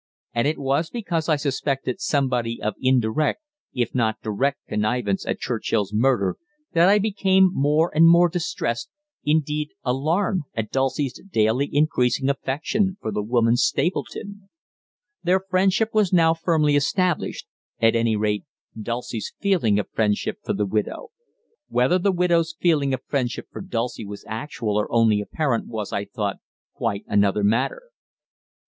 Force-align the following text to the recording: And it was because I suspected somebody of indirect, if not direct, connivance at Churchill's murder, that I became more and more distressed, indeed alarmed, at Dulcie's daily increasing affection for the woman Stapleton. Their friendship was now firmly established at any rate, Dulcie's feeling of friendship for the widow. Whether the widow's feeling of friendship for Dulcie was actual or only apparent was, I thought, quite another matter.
And 0.33 0.47
it 0.47 0.57
was 0.57 0.89
because 0.89 1.29
I 1.29 1.35
suspected 1.35 2.01
somebody 2.01 2.59
of 2.59 2.73
indirect, 2.81 3.43
if 3.71 3.93
not 3.93 4.19
direct, 4.23 4.57
connivance 4.67 5.27
at 5.27 5.37
Churchill's 5.37 5.93
murder, 5.93 6.37
that 6.73 6.89
I 6.89 6.97
became 6.97 7.51
more 7.53 7.91
and 7.93 8.07
more 8.07 8.27
distressed, 8.27 8.89
indeed 9.23 9.69
alarmed, 9.83 10.41
at 10.55 10.71
Dulcie's 10.71 11.21
daily 11.29 11.69
increasing 11.71 12.31
affection 12.31 12.97
for 12.99 13.11
the 13.11 13.21
woman 13.21 13.57
Stapleton. 13.57 14.49
Their 15.21 15.39
friendship 15.39 15.93
was 15.93 16.11
now 16.11 16.33
firmly 16.33 16.75
established 16.75 17.45
at 17.79 17.95
any 17.95 18.15
rate, 18.15 18.43
Dulcie's 18.81 19.31
feeling 19.39 19.77
of 19.77 19.87
friendship 19.91 20.39
for 20.43 20.53
the 20.53 20.65
widow. 20.65 21.09
Whether 21.67 21.99
the 21.99 22.11
widow's 22.11 22.55
feeling 22.59 22.91
of 22.95 23.03
friendship 23.05 23.49
for 23.51 23.61
Dulcie 23.61 24.07
was 24.07 24.25
actual 24.27 24.79
or 24.79 24.91
only 24.91 25.21
apparent 25.21 25.67
was, 25.67 25.93
I 25.93 26.05
thought, 26.05 26.37
quite 26.73 27.03
another 27.07 27.43
matter. 27.43 27.83